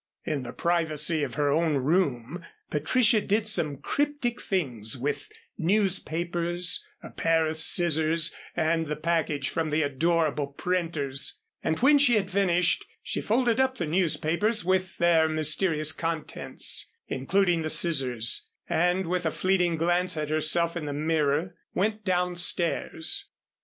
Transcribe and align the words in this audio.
In 0.25 0.41
the 0.41 0.51
privacy 0.51 1.21
of 1.23 1.35
her 1.35 1.51
own 1.51 1.75
room 1.75 2.43
Patricia 2.71 3.21
did 3.21 3.45
some 3.47 3.77
cryptic 3.77 4.41
things 4.41 4.97
with 4.97 5.31
newspapers, 5.59 6.83
a 7.03 7.11
pair 7.11 7.45
of 7.45 7.55
scissors, 7.57 8.33
and 8.57 8.87
the 8.87 8.95
package 8.95 9.49
from 9.49 9.69
the 9.69 9.83
adorable 9.83 10.47
printers, 10.47 11.39
and 11.63 11.77
when 11.81 11.99
she 11.99 12.15
had 12.15 12.31
finished, 12.31 12.83
she 13.03 13.21
folded 13.21 13.59
up 13.59 13.77
the 13.77 13.85
newspapers, 13.85 14.65
with 14.65 14.97
their 14.97 15.29
mysterious 15.29 15.91
contents, 15.91 16.91
including 17.07 17.61
the 17.61 17.69
scissors, 17.69 18.49
and 18.67 19.05
with 19.05 19.23
a 19.23 19.31
fleeting 19.31 19.75
glance 19.75 20.17
at 20.17 20.31
herself 20.31 20.75
in 20.75 20.85
the 20.87 20.93
mirror, 20.93 21.53
went 21.75 22.03
down 22.03 22.35
stairs. 22.35 23.29